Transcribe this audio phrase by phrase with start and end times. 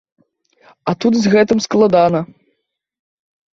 [0.91, 2.19] А тут з гэтым складана.